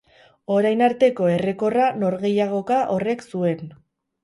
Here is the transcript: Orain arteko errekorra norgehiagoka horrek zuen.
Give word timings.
Orain 0.53 0.81
arteko 0.85 1.27
errekorra 1.33 1.91
norgehiagoka 2.05 2.81
horrek 2.97 3.25
zuen. 3.31 3.65